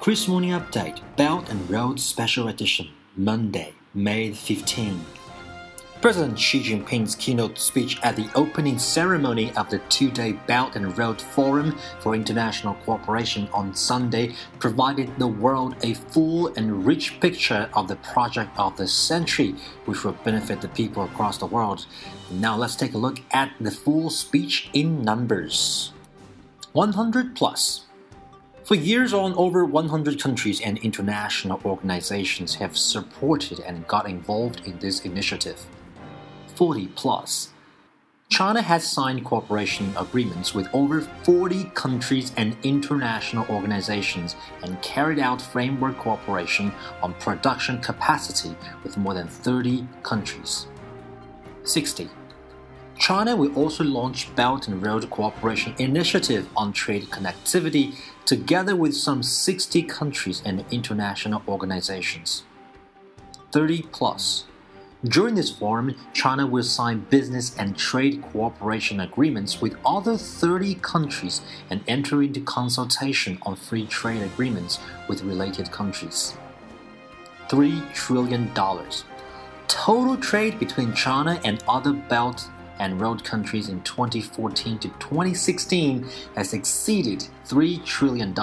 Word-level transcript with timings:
Kris 0.00 0.26
Morning 0.26 0.52
Update 0.52 0.98
Belt 1.16 1.50
and 1.50 1.70
Road 1.70 2.00
Special 2.00 2.48
Edition, 2.48 2.88
Monday, 3.18 3.74
May 3.92 4.32
15. 4.32 4.98
President 6.00 6.38
Xi 6.38 6.62
Jinping's 6.62 7.14
keynote 7.14 7.58
speech 7.58 8.00
at 8.02 8.16
the 8.16 8.30
opening 8.34 8.78
ceremony 8.78 9.52
of 9.56 9.68
the 9.68 9.78
two 9.90 10.10
day 10.10 10.32
Belt 10.46 10.74
and 10.74 10.96
Road 10.96 11.20
Forum 11.20 11.78
for 11.98 12.14
International 12.14 12.76
Cooperation 12.86 13.46
on 13.52 13.74
Sunday 13.74 14.34
provided 14.58 15.14
the 15.18 15.28
world 15.28 15.76
a 15.82 15.92
full 15.92 16.46
and 16.54 16.86
rich 16.86 17.20
picture 17.20 17.68
of 17.74 17.86
the 17.86 17.96
project 17.96 18.58
of 18.58 18.78
the 18.78 18.88
century, 18.88 19.54
which 19.84 20.02
will 20.02 20.16
benefit 20.24 20.62
the 20.62 20.68
people 20.68 21.04
across 21.04 21.36
the 21.36 21.44
world. 21.44 21.84
Now 22.30 22.56
let's 22.56 22.74
take 22.74 22.94
a 22.94 22.98
look 22.98 23.20
at 23.32 23.52
the 23.60 23.70
full 23.70 24.08
speech 24.08 24.70
in 24.72 25.02
numbers 25.02 25.92
100 26.72 27.36
plus. 27.36 27.84
Four 28.70 28.76
years 28.76 29.12
on, 29.12 29.34
over 29.34 29.64
100 29.64 30.22
countries 30.22 30.60
and 30.60 30.78
international 30.78 31.60
organizations 31.64 32.54
have 32.54 32.76
supported 32.76 33.58
and 33.58 33.84
got 33.88 34.08
involved 34.08 34.64
in 34.64 34.78
this 34.78 35.00
initiative. 35.00 35.66
40 36.54 36.86
plus. 36.94 37.48
China 38.28 38.62
has 38.62 38.88
signed 38.88 39.24
cooperation 39.24 39.92
agreements 39.98 40.54
with 40.54 40.68
over 40.72 41.00
40 41.00 41.64
countries 41.74 42.30
and 42.36 42.56
international 42.62 43.44
organizations 43.50 44.36
and 44.62 44.80
carried 44.82 45.18
out 45.18 45.42
framework 45.42 45.98
cooperation 45.98 46.72
on 47.02 47.14
production 47.14 47.80
capacity 47.80 48.54
with 48.84 48.96
more 48.96 49.14
than 49.14 49.26
30 49.26 49.84
countries. 50.04 50.68
60. 51.64 52.08
China 53.00 53.34
will 53.34 53.52
also 53.56 53.82
launch 53.82 54.32
Belt 54.36 54.68
and 54.68 54.84
Road 54.84 55.08
Cooperation 55.08 55.74
Initiative 55.78 56.46
on 56.54 56.70
trade 56.74 57.04
connectivity 57.04 57.94
together 58.26 58.76
with 58.76 58.94
some 58.94 59.22
60 59.22 59.82
countries 59.84 60.42
and 60.44 60.66
international 60.70 61.42
organizations. 61.48 62.44
30 63.52 63.84
plus. 63.90 64.44
During 65.02 65.34
this 65.34 65.50
forum, 65.50 65.96
China 66.12 66.46
will 66.46 66.62
sign 66.62 67.06
business 67.08 67.56
and 67.56 67.74
trade 67.74 68.22
cooperation 68.32 69.00
agreements 69.00 69.62
with 69.62 69.78
other 69.86 70.18
30 70.18 70.74
countries 70.76 71.40
and 71.70 71.82
enter 71.88 72.22
into 72.22 72.42
consultation 72.42 73.38
on 73.42 73.56
free 73.56 73.86
trade 73.86 74.20
agreements 74.20 74.78
with 75.08 75.22
related 75.22 75.72
countries. 75.72 76.36
$3 77.48 77.94
trillion. 77.94 78.50
Total 79.68 80.16
trade 80.18 80.58
between 80.58 80.92
China 80.92 81.40
and 81.44 81.64
other 81.66 81.94
Belt 81.94 82.50
and 82.80 83.00
road 83.00 83.22
countries 83.22 83.68
in 83.68 83.80
2014 83.82 84.80
to 84.80 84.88
2016 84.88 86.08
has 86.34 86.52
exceeded 86.54 87.28
$3 87.46 87.84
trillion, 87.84 88.34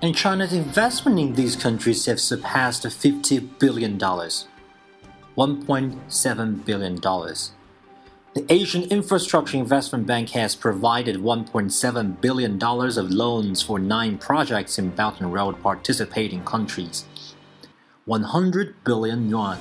and 0.00 0.14
China's 0.14 0.52
investment 0.52 1.18
in 1.18 1.34
these 1.34 1.56
countries 1.56 2.06
have 2.06 2.20
surpassed 2.20 2.84
$50 2.84 3.58
billion. 3.58 3.98
$1.7 3.98 6.64
billion. 6.64 7.00
The 8.34 8.46
Asian 8.48 8.84
Infrastructure 8.84 9.56
Investment 9.56 10.06
Bank 10.06 10.30
has 10.30 10.54
provided 10.56 11.16
$1.7 11.16 12.20
billion 12.20 12.62
of 12.62 13.10
loans 13.10 13.62
for 13.62 13.78
nine 13.78 14.18
projects 14.18 14.78
in 14.78 14.90
Belt 14.90 15.20
and 15.20 15.32
Road 15.32 15.62
participating 15.62 16.44
countries. 16.44 17.04
100 18.06 18.74
billion 18.84 19.28
yuan 19.28 19.58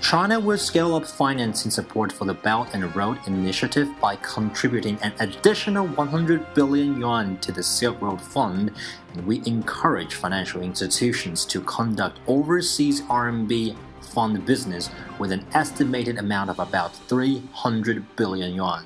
China 0.00 0.38
will 0.38 0.56
scale 0.56 0.94
up 0.94 1.04
financing 1.04 1.70
support 1.70 2.12
for 2.12 2.24
the 2.24 2.34
Belt 2.34 2.68
and 2.72 2.94
Road 2.94 3.18
Initiative 3.26 3.88
by 4.00 4.16
contributing 4.16 4.96
an 5.02 5.12
additional 5.18 5.86
100 5.86 6.54
billion 6.54 6.98
yuan 7.00 7.36
to 7.38 7.52
the 7.52 7.62
Silk 7.62 8.00
Road 8.00 8.20
Fund, 8.20 8.70
and 9.12 9.26
we 9.26 9.42
encourage 9.44 10.14
financial 10.14 10.62
institutions 10.62 11.44
to 11.46 11.60
conduct 11.62 12.20
overseas 12.26 13.02
RMB 13.02 13.76
fund 14.00 14.46
business 14.46 14.88
with 15.18 15.32
an 15.32 15.44
estimated 15.52 16.18
amount 16.18 16.48
of 16.48 16.60
about 16.60 16.94
300 17.08 18.16
billion 18.16 18.54
yuan. 18.54 18.84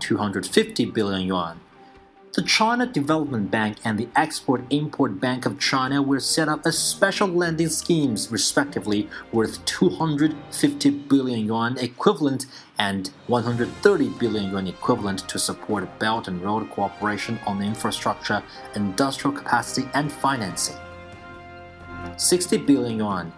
250 0.00 0.86
billion 0.86 1.22
yuan 1.22 1.60
the 2.32 2.42
China 2.42 2.86
Development 2.86 3.50
Bank 3.50 3.78
and 3.84 3.98
the 3.98 4.08
Export 4.14 4.62
Import 4.70 5.20
Bank 5.20 5.46
of 5.46 5.58
China 5.58 6.00
will 6.00 6.20
set 6.20 6.48
up 6.48 6.64
a 6.64 6.70
special 6.70 7.26
lending 7.26 7.68
schemes 7.68 8.30
respectively 8.30 9.08
worth 9.32 9.64
250 9.64 10.90
billion 10.90 11.46
yuan 11.46 11.76
equivalent 11.78 12.46
and 12.78 13.10
130 13.26 14.08
billion 14.10 14.50
yuan 14.50 14.68
equivalent 14.68 15.28
to 15.28 15.40
support 15.40 15.98
Belt 15.98 16.28
and 16.28 16.40
Road 16.40 16.70
cooperation 16.70 17.40
on 17.46 17.62
infrastructure, 17.62 18.42
industrial 18.76 19.36
capacity 19.36 19.88
and 19.94 20.12
financing. 20.12 20.76
60 22.16 22.58
billion 22.58 22.98
yuan 22.98 23.32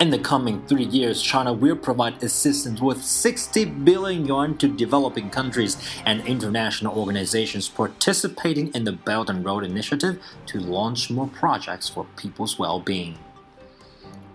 in 0.00 0.10
the 0.10 0.18
coming 0.18 0.66
three 0.66 0.84
years, 0.84 1.22
China 1.22 1.52
will 1.52 1.76
provide 1.76 2.22
assistance 2.22 2.80
worth 2.80 3.02
60 3.02 3.64
billion 3.64 4.26
yuan 4.26 4.58
to 4.58 4.66
developing 4.66 5.30
countries 5.30 5.76
and 6.04 6.26
international 6.26 6.98
organizations 6.98 7.68
participating 7.68 8.74
in 8.74 8.84
the 8.84 8.92
Belt 8.92 9.30
and 9.30 9.44
Road 9.44 9.62
Initiative 9.62 10.20
to 10.46 10.58
launch 10.58 11.10
more 11.10 11.28
projects 11.28 11.88
for 11.88 12.06
people's 12.16 12.58
well 12.58 12.80
being. 12.80 13.18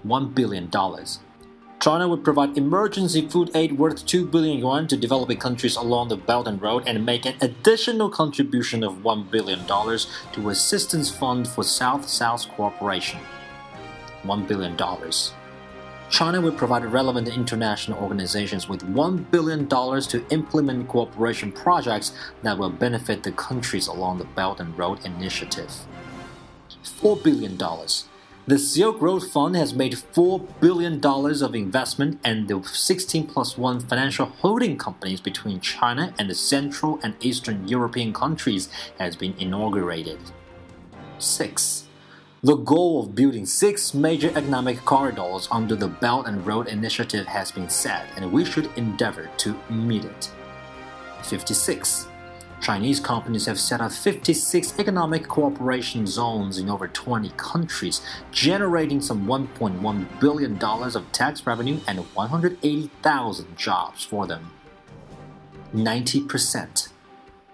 $1 0.06 0.34
billion. 0.34 0.72
China 1.80 2.08
would 2.08 2.24
provide 2.24 2.58
emergency 2.58 3.28
food 3.28 3.52
aid 3.54 3.78
worth 3.78 4.06
2 4.06 4.28
billion 4.28 4.60
yuan 4.60 4.88
to 4.88 4.98
developing 4.98 5.38
countries 5.38 5.76
along 5.76 6.08
the 6.08 6.18
Belt 6.18 6.48
and 6.48 6.62
Road 6.62 6.84
and 6.88 7.06
make 7.06 7.26
an 7.26 7.36
additional 7.42 8.10
contribution 8.10 8.84
of 8.84 9.00
$1 9.00 9.30
billion 9.30 9.66
to 9.66 10.50
Assistance 10.50 11.10
Fund 11.10 11.48
for 11.48 11.64
South 11.64 12.08
South 12.08 12.48
Cooperation. 12.50 13.20
$1 14.24 14.48
billion. 14.48 14.76
China 16.10 16.42
will 16.42 16.52
provide 16.52 16.84
relevant 16.86 17.28
international 17.28 18.00
organizations 18.00 18.68
with 18.68 18.82
$1 18.82 19.30
billion 19.30 19.68
to 19.68 20.26
implement 20.32 20.88
cooperation 20.88 21.52
projects 21.52 22.14
that 22.42 22.58
will 22.58 22.72
benefit 22.72 23.22
the 23.22 23.32
countries 23.32 23.88
along 23.88 24.18
the 24.18 24.26
Belt 24.26 24.60
and 24.60 24.78
Road 24.78 25.06
Initiative. 25.06 25.72
$4 26.84 27.24
billion. 27.24 27.58
The 28.48 28.58
Silk 28.58 29.00
Road 29.00 29.20
Fund 29.20 29.56
has 29.56 29.76
made 29.76 29.94
$4 29.94 30.60
billion 30.60 31.06
of 31.06 31.54
investment, 31.56 32.20
and 32.24 32.48
the 32.48 32.64
16 32.64 33.28
plus 33.28 33.56
1 33.60 33.82
financial 33.82 34.26
holding 34.26 34.76
companies 34.78 35.22
between 35.22 35.60
China 35.60 36.16
and 36.18 36.28
the 36.28 36.36
Central 36.36 37.00
and 37.04 37.14
Eastern 37.22 37.68
European 37.68 38.12
countries 38.12 38.70
has 38.98 39.16
been 39.16 39.36
inaugurated. 39.38 40.20
6. 41.20 41.89
The 42.42 42.56
goal 42.56 43.04
of 43.04 43.16
building 43.16 43.46
six 43.46 43.94
major 43.94 44.30
economic 44.30 44.86
corridors 44.86 45.50
under 45.52 45.76
the 45.76 45.90
Belt 45.90 46.26
and 46.26 46.48
Road 46.48 46.70
Initiative 46.70 47.28
has 47.28 47.52
been 47.52 47.68
set, 47.68 48.08
and 48.16 48.32
we 48.32 48.46
should 48.46 48.70
endeavor 48.78 49.30
to 49.40 49.60
meet 49.70 50.06
it. 50.06 50.32
56. 51.24 52.08
Chinese 52.62 53.02
companies 53.02 53.46
have 53.46 53.60
set 53.60 53.82
up 53.82 53.92
56 53.92 54.80
economic 54.80 55.28
cooperation 55.28 56.08
zones 56.08 56.60
in 56.60 56.70
over 56.70 56.88
20 56.88 57.30
countries, 57.36 58.00
generating 58.32 59.02
some 59.02 59.28
$1.1 59.28 60.20
billion 60.22 60.64
of 60.64 61.12
tax 61.12 61.46
revenue 61.46 61.82
and 61.90 62.00
180,000 62.16 63.58
jobs 63.58 64.06
for 64.06 64.26
them. 64.26 64.50
90%. 65.76 66.88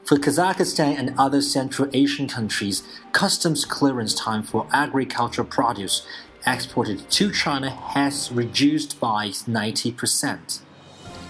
For 0.05 0.17
Kazakhstan 0.17 0.99
and 0.99 1.15
other 1.17 1.41
Central 1.41 1.89
Asian 1.91 2.27
countries, 2.27 2.83
customs 3.11 3.65
clearance 3.65 4.13
time 4.13 4.43
for 4.43 4.67
agricultural 4.71 5.47
produce 5.47 6.05
exported 6.45 7.09
to 7.09 7.31
China 7.31 7.71
has 7.71 8.31
reduced 8.31 8.99
by 8.99 9.29
90%. 9.29 10.59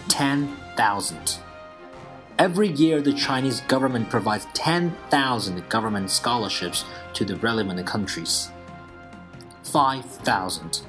10,000. 0.09 1.37
Every 2.37 2.67
year, 2.67 3.01
the 3.01 3.13
Chinese 3.13 3.61
government 3.61 4.09
provides 4.09 4.45
10,000 4.53 5.69
government 5.69 6.11
scholarships 6.11 6.83
to 7.13 7.23
the 7.23 7.37
relevant 7.37 7.87
countries. 7.87 8.49
5,000. 9.63 10.81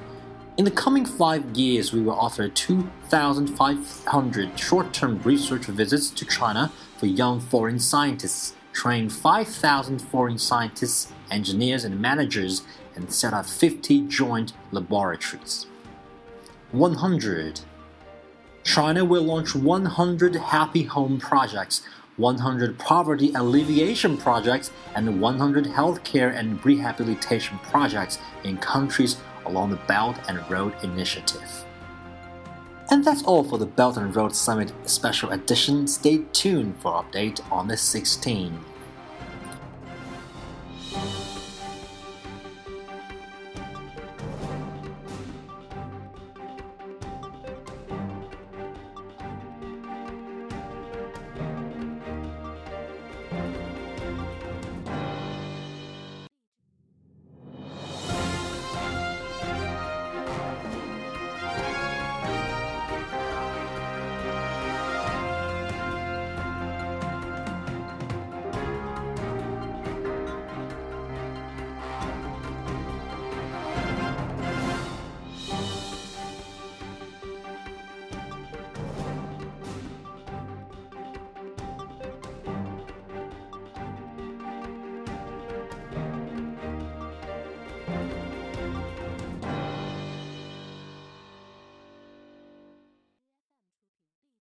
In 0.57 0.65
the 0.65 0.71
coming 0.71 1.05
five 1.05 1.55
years, 1.55 1.93
we 1.93 2.01
will 2.01 2.19
offer 2.19 2.49
2,500 2.49 4.59
short 4.59 4.91
term 4.91 5.21
research 5.21 5.65
visits 5.65 6.09
to 6.09 6.25
China 6.25 6.71
for 6.97 7.05
young 7.05 7.39
foreign 7.39 7.77
scientists, 7.77 8.55
train 8.73 9.07
5,000 9.07 9.99
foreign 9.99 10.39
scientists, 10.39 11.13
engineers, 11.29 11.83
and 11.83 12.01
managers, 12.01 12.63
and 12.95 13.13
set 13.13 13.35
up 13.35 13.45
50 13.45 14.07
joint 14.07 14.53
laboratories. 14.71 15.67
100. 16.71 17.59
China 18.63 19.05
will 19.05 19.21
launch 19.21 19.53
100 19.53 20.37
happy 20.37 20.85
home 20.85 21.19
projects, 21.19 21.83
100 22.15 22.79
poverty 22.79 23.31
alleviation 23.35 24.17
projects, 24.17 24.71
and 24.95 25.21
100 25.21 25.65
healthcare 25.65 26.35
and 26.35 26.65
rehabilitation 26.65 27.59
projects 27.59 28.17
in 28.43 28.57
countries 28.57 29.17
along 29.47 29.69
the 29.69 29.79
Belt 29.87 30.17
and 30.27 30.39
Road 30.49 30.73
Initiative. 30.83 31.65
And 32.89 33.03
that's 33.03 33.23
all 33.23 33.43
for 33.43 33.57
the 33.57 33.65
Belt 33.65 33.97
and 33.97 34.15
Road 34.15 34.33
Summit 34.35 34.71
Special 34.85 35.31
Edition. 35.31 35.87
Stay 35.87 36.19
tuned 36.31 36.77
for 36.77 37.03
update 37.03 37.41
on 37.51 37.67
the 37.67 37.75
16th. 37.75 38.59